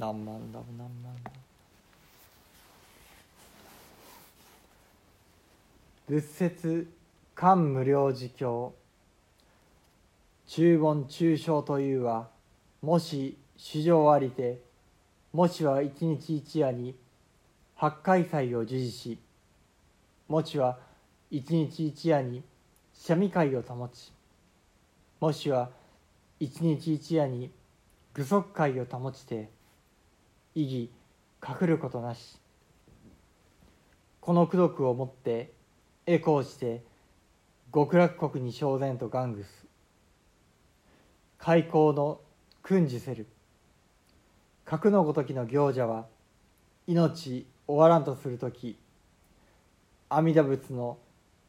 [0.00, 1.30] 何万だ何万だ
[6.08, 6.90] 仏説
[7.34, 8.72] 漢無量寿経
[10.46, 12.28] 中盆中小というは
[12.80, 14.62] もし主情ありて
[15.34, 16.94] もしは一日一夜に
[17.74, 19.18] 八海祭を授事し
[20.28, 20.78] もしは
[21.30, 22.42] 一日一夜に
[22.94, 24.14] 三味会を保ち
[25.20, 25.68] もしは
[26.40, 27.50] 一日一夜に
[28.14, 29.59] 具足会を保ちて
[30.54, 30.90] 意義
[31.46, 32.38] 隠ることなし。
[34.20, 35.52] この功徳をもって
[36.06, 36.82] 栄光して
[37.72, 39.66] 極楽国に昇然と玩具す。
[41.38, 42.20] 開口の
[42.62, 43.26] 訓示せる。
[44.64, 46.06] 格のごときの行者は
[46.86, 48.78] 命終わらんとする時
[50.08, 50.98] 阿弥陀仏の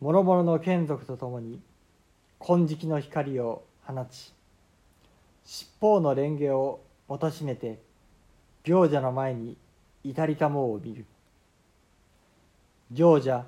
[0.00, 1.60] 諸々の眷属とともに
[2.40, 4.32] 金色の光を放ち
[5.44, 7.78] 七宝の蓮華をもたしめて
[8.64, 9.56] 行者の前に
[10.02, 11.04] 至りたもを見る
[12.90, 13.44] 行者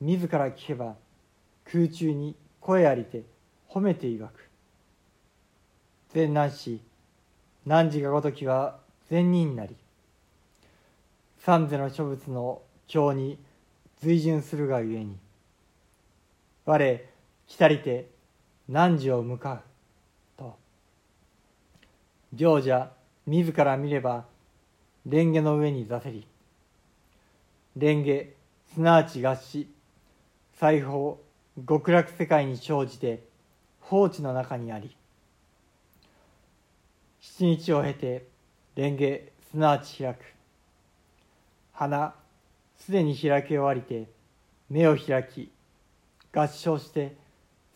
[0.00, 0.94] 自ら聞けば
[1.70, 3.24] 空中に声ありて
[3.68, 4.48] 褒めていわく
[6.12, 6.80] 善男子
[7.66, 9.76] 汝がごときは善人なり
[11.38, 13.38] 三世の諸仏の経に
[14.00, 15.16] 随順するがゆえに
[16.64, 17.00] 我
[17.46, 18.08] 来たりて
[18.68, 19.60] 汝を向かう
[20.38, 20.56] と
[22.32, 22.92] 行者
[23.26, 24.29] 自ら見れば
[25.08, 26.26] 蓮華の上に座せり
[27.74, 29.68] 蓮華すなわち合詞
[30.58, 31.18] 裁縫
[31.66, 33.24] 極楽世界に生じて
[33.80, 34.96] 放置の中にあり。
[37.20, 38.26] 七日を経て
[38.76, 40.18] 蓮華すなわち開く。
[41.72, 42.14] 花
[42.78, 44.08] すでに開き終わりて
[44.68, 45.50] 目を開き
[46.32, 47.16] 合唱して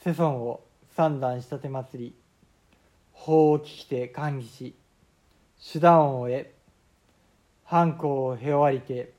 [0.04, 0.62] 世尊を
[0.94, 2.14] 三段したて祭り。
[3.12, 4.74] 法を聞きて歓喜し
[5.72, 6.53] 手段を得
[7.64, 9.12] 反抗をへおわりて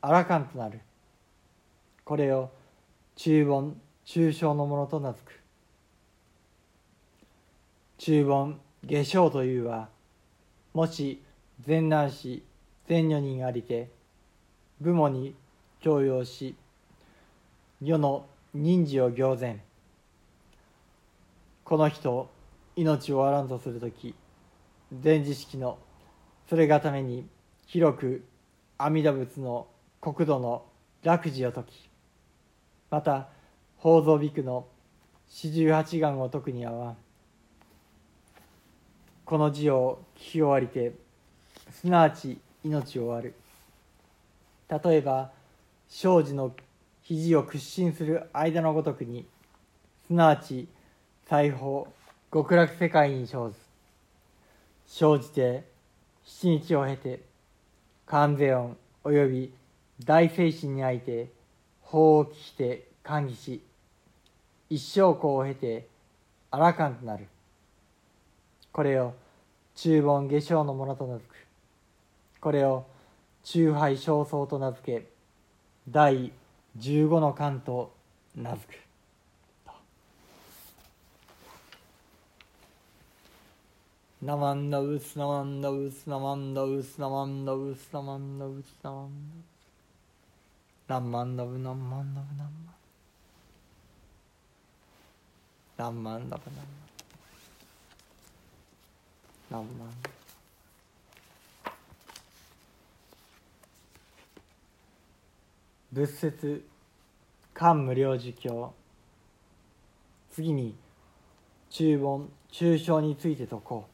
[0.00, 0.80] あらかんとなる。
[2.04, 2.50] これを
[3.16, 5.40] 中盆中小のものと名付く。
[7.98, 9.88] 中盆下生というは
[10.74, 11.22] もし
[11.60, 12.42] 善男子
[12.88, 13.88] 善女人ありて
[14.80, 15.36] 部門に
[15.80, 16.56] 強要し
[17.80, 19.60] 世の人事を行前
[21.62, 22.28] この人
[22.74, 24.14] 命を終わらんとする時
[25.02, 25.78] 前知識の
[26.48, 27.26] それがために
[27.66, 28.24] 広く
[28.78, 29.66] 阿弥陀仏の
[30.00, 30.64] 国土の
[31.02, 31.90] 楽事を説き
[32.90, 33.28] また
[33.78, 34.66] 宝蔵ビクの
[35.28, 36.94] 四十八願を説くにあわ
[39.24, 40.92] この字を聞き終わりて
[41.70, 43.34] すなわち命を終わる。
[44.68, 45.30] 例えば
[45.88, 46.54] 生児の
[47.02, 49.26] 肘を屈伸する間のごとくに
[50.06, 50.68] すなわち
[51.28, 51.88] 裁縫
[52.32, 53.56] 極楽世界に生ず
[54.86, 55.64] 生じて
[56.24, 57.31] 七日を経て
[58.12, 59.54] 観世音および
[60.04, 61.32] 大精神にあいて
[61.80, 63.62] 法を聞きて歓喜し
[64.68, 65.88] 一生功を経て
[66.50, 67.26] あらかんとなる。
[68.70, 69.14] これを
[69.76, 71.32] 中盆下生のものと名付く。
[72.38, 72.84] これを
[73.44, 75.08] 中杯焦燥と名付け
[75.88, 76.32] 第
[76.76, 77.94] 十五の巻と
[78.36, 78.91] 名付く。
[84.22, 89.28] ナマンダウスナマンダウスナマンダウスナマンダウスナマンダウスナマン
[90.86, 92.52] ダナマンダブナマンダブナマン
[95.76, 96.42] ナンマンダブ
[99.50, 99.90] ナマンナンマン
[105.92, 106.64] 仏説
[107.52, 108.72] 漢無量寿経
[110.30, 110.76] 次に
[111.70, 113.91] 中盆中小について説こう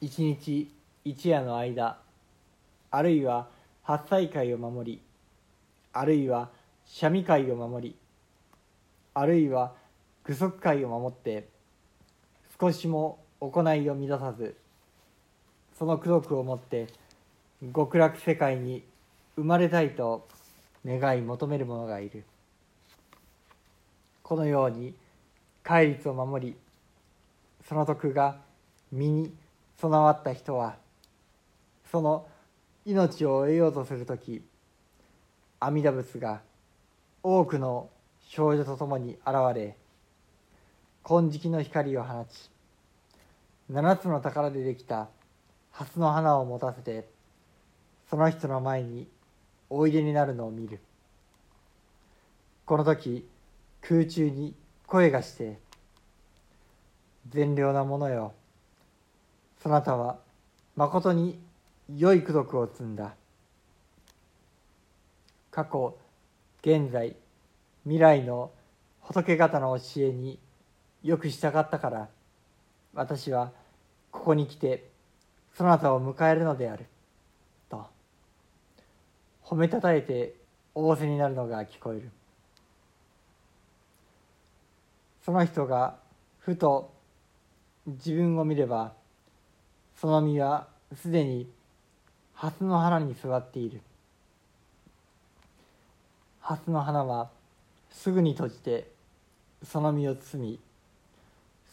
[0.00, 0.70] 一日
[1.04, 1.98] 一夜の間
[2.90, 3.48] あるいは
[3.82, 5.00] 八歳会を守り
[5.92, 6.48] あるいは
[6.86, 7.96] 三味会を守り
[9.14, 9.72] あるいは
[10.24, 11.48] 具足会を守って
[12.60, 14.56] 少しも行いを乱さず
[15.78, 16.86] その功徳をもって
[17.74, 18.82] 極楽世界に
[19.36, 20.26] 生まれたいと
[20.86, 22.24] 願い求める者がいる。
[24.22, 24.94] このように
[25.62, 26.56] 戒律を守り
[27.68, 28.36] その徳が
[28.92, 29.32] 身に
[29.80, 30.76] 備わった人は
[31.90, 32.28] その
[32.84, 34.42] 命を得ようとする時
[35.58, 36.42] 阿弥陀仏が
[37.22, 37.88] 多くの
[38.28, 39.76] 少女と共に現れ
[41.02, 42.50] 金色の光を放ち
[43.70, 45.08] 七つの宝でできた
[45.72, 47.08] 蓮の花を持たせて
[48.10, 49.08] その人の前に
[49.70, 50.80] おいでになるのを見る。
[52.66, 53.24] この時
[53.80, 54.54] 空中に
[54.86, 55.58] 声がして
[57.30, 58.32] 「善良なものよ
[59.62, 60.18] そなたは
[60.76, 61.38] まことに
[61.96, 63.14] 良い功徳を積んだ」
[65.50, 65.96] 過去
[66.62, 67.16] 現在
[67.84, 68.50] 未来の
[69.00, 70.38] 仏方の教えに
[71.02, 72.08] よく従ったから
[72.94, 73.52] 私は
[74.10, 74.88] ここに来て
[75.56, 76.86] そなたを迎えるのである。
[77.68, 77.86] と
[79.44, 80.34] 褒めたたえて
[80.74, 82.10] 仰せになるのが聞こえる。
[85.24, 85.96] その人が
[86.38, 86.92] ふと
[87.86, 88.92] 自分を見れば
[90.00, 90.66] その身は
[90.96, 91.46] すでに
[92.32, 93.82] 蓮の花に座っている。
[96.40, 97.28] 蓮の花は
[97.90, 98.90] すぐに閉じて
[99.62, 100.60] その身を包み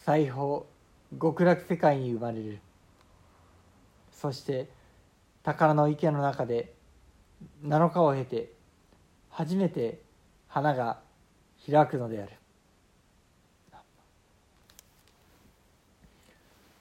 [0.04, 0.66] 裁縫
[1.18, 2.58] 極楽世界に生まれる。
[4.12, 4.68] そして
[5.42, 6.74] 宝の池の中で
[7.64, 8.52] 7日を経て
[9.30, 10.02] 初めて
[10.48, 10.98] 花が
[11.66, 12.32] 開くのである。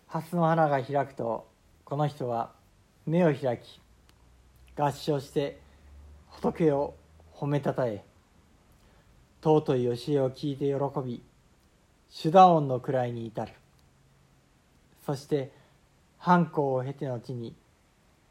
[0.08, 1.48] 蓮の花が開くと
[1.84, 2.52] この人は
[3.06, 3.82] 目を開き
[4.78, 5.60] 合唱して
[6.30, 6.96] 仏を
[7.34, 8.04] 褒めたたえ
[9.44, 11.22] 尊い教えを聞いて喜び
[12.22, 13.54] 手段音の位に至る。
[15.06, 15.52] そして
[16.18, 17.56] 反抗を経て後に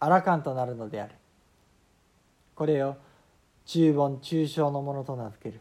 [0.01, 1.15] アラカンとなるのである。
[2.55, 2.97] これを
[3.67, 5.61] 中盆中小のものと名付ける。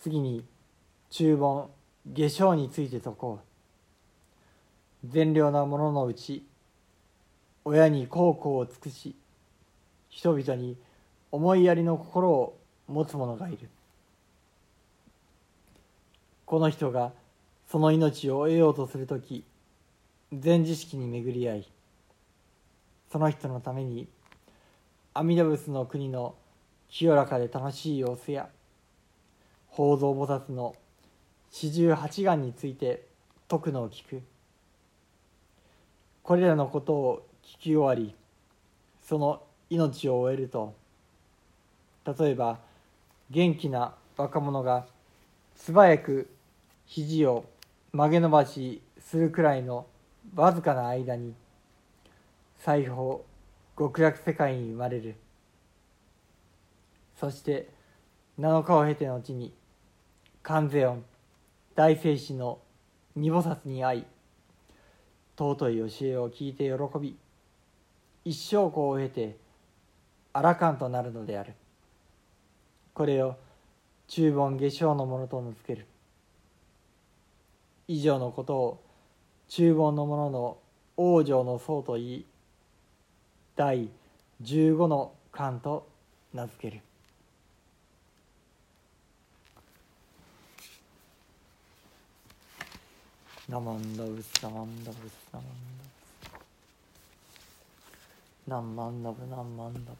[0.00, 0.44] 次に
[1.10, 1.70] 中盆
[2.06, 3.47] 下生について説こう。
[5.04, 6.44] 善良な者ののうち
[7.64, 9.14] 親に孝行を尽くし
[10.08, 10.76] 人々に
[11.30, 12.58] 思いやりの心を
[12.88, 13.68] 持つ者がいる。
[16.46, 17.12] この人が
[17.70, 19.44] その命を得ようとする時
[20.32, 21.68] 全知識に巡り合い
[23.12, 24.08] その人のために
[25.12, 26.34] 阿弥陀仏の国の
[26.88, 28.48] 清らかで楽しい様子や
[29.68, 30.74] 法蔵菩薩の
[31.50, 33.06] 四十八願について
[33.50, 34.22] 説くのを聞く。
[36.28, 38.14] これらのことを聞き終わり
[39.02, 40.74] その命を終えると
[42.04, 42.58] 例えば
[43.30, 44.84] 元気な若者が
[45.56, 46.28] 素早く
[46.84, 47.46] 肘を
[47.92, 49.86] 曲げ伸ばしするくらいの
[50.34, 51.32] わずかな間に
[52.58, 53.24] 裁縫
[53.78, 55.14] 極楽世界に生まれる。
[57.18, 57.70] そして
[58.38, 59.54] 7日を経て後に
[60.42, 61.02] 観世音
[61.74, 62.58] 大聖師の
[63.16, 64.04] 二菩薩に会い
[65.38, 67.16] 尊い教えを聞いて喜び
[68.24, 69.36] 一生子を経て
[70.32, 71.54] アラカンとなるのである。
[72.92, 73.36] これを
[74.08, 75.86] 中盆下生のものと名付ける。
[77.86, 78.82] 以上のことを
[79.48, 80.58] 中盆のものの
[80.96, 82.26] 往生の僧といい
[83.54, 83.88] 第
[84.42, 85.88] 15の巻と
[86.34, 86.82] 名付ける。
[93.48, 94.84] ナマンダブスナマン。
[94.84, 95.48] ダブスナマン。
[98.46, 99.02] ダブスナマン。
[99.02, 99.36] ダブナマン。
[99.36, 99.46] ダブナマン。
[99.46, 99.82] ダブナマン。
[99.82, 99.98] ダブ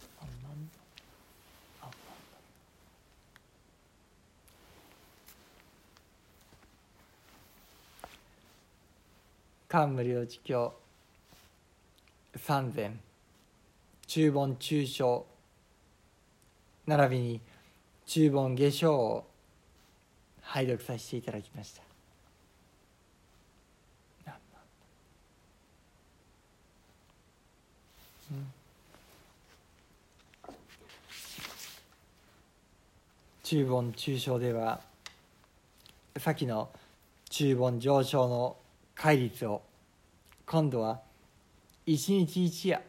[9.66, 10.74] 冠領地教
[12.36, 13.00] 三千
[14.06, 15.26] 中盆中小
[16.86, 17.40] 並びに
[18.04, 19.26] 中盆下生を
[20.42, 21.87] 拝読させていただきました
[33.42, 34.80] 中盆中小では
[36.18, 36.68] 先の
[37.30, 38.56] 中盆上昇の
[38.94, 39.62] 戒律を
[40.44, 41.00] 今度は
[41.86, 42.82] 一日一夜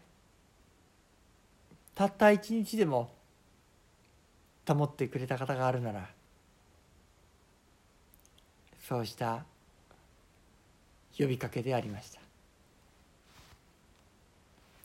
[1.95, 3.09] たった一日でも
[4.67, 6.09] 保ってくれた方があるなら
[8.87, 9.45] そうした
[11.17, 12.28] 呼びかけでありました。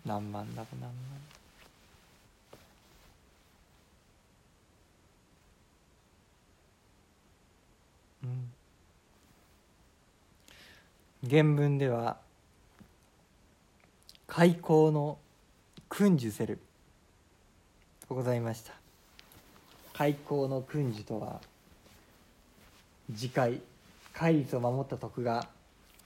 [0.04, 0.90] 何万だ何万。
[8.24, 8.52] うん。
[11.28, 12.18] 原文では
[14.26, 15.18] 「開口の
[15.88, 16.58] 訓授せる」
[18.08, 18.74] ございました。
[19.94, 21.40] 開口の訓授とは
[23.14, 23.62] 次回
[24.12, 25.48] 戒律を守った徳が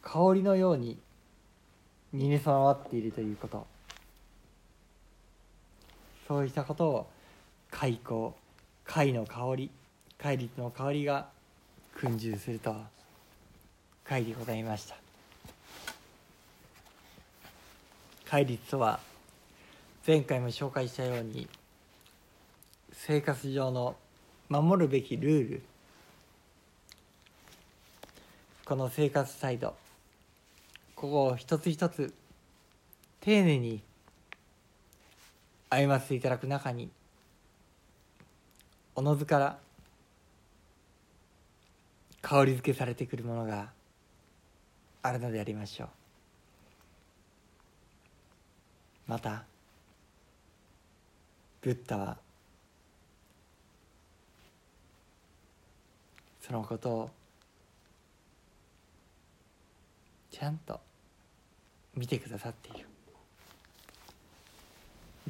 [0.02, 0.98] 香りのように
[2.12, 3.77] にね備わっているということ。
[6.28, 7.06] そういったことを
[7.70, 8.34] 開口
[8.84, 9.70] 貝の香り
[10.18, 11.28] 戒律の香りが
[11.94, 12.76] 訓授すると
[14.06, 14.96] 書いてございました。
[18.26, 19.00] 戒律とは
[20.06, 21.48] 前回も紹介したように
[22.92, 23.96] 生活上の
[24.50, 25.62] 守るべきルール。
[28.66, 29.74] この生活態度
[30.94, 32.12] ここを一つ一つ
[33.20, 33.87] 丁寧に
[35.70, 36.90] 歩ませていただく中に
[38.94, 39.58] おのずから
[42.22, 43.70] 香り付けされてくるものが
[45.02, 45.88] あるのでありましょう。
[49.06, 49.44] また
[51.60, 52.18] ブッダは
[56.40, 57.10] そのことを
[60.30, 60.80] ちゃんと
[61.94, 62.86] 見てくださっている。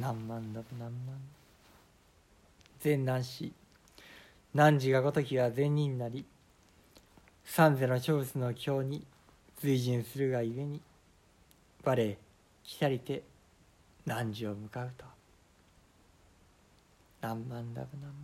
[0.00, 1.18] 何万だ何万？
[2.80, 3.52] 善男子。
[4.54, 6.24] 汝がごときは善人なり。
[7.44, 9.04] 三世の諸物の経に
[9.60, 10.80] 随順するがゆえに
[11.82, 12.16] 我
[12.62, 13.24] 来たりて
[14.06, 15.04] 汝を向かうと。
[17.20, 18.14] 何万ラブ何万？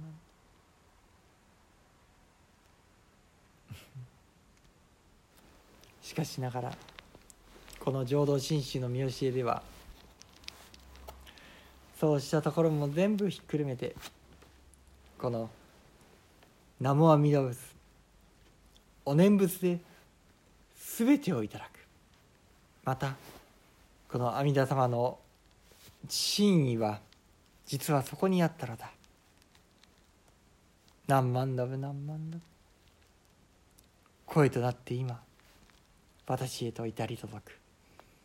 [6.03, 6.73] しかしながら
[7.81, 9.74] この浄土真宗の見教えでは
[12.05, 13.97] そうしたところも全部ひっくるめて
[15.17, 15.49] この
[16.79, 17.59] 「南無阿弥陀仏」
[19.07, 19.81] お念仏で
[20.99, 21.79] 全てをいただく。
[22.85, 23.17] また
[24.11, 25.19] この阿弥陀様の
[26.07, 27.01] 真意は
[27.65, 28.91] 実はそこにあったのだ。
[31.07, 32.43] 何万ダブ何万ダブ
[34.27, 35.23] 声となって今
[36.27, 37.64] 私へと至り届く。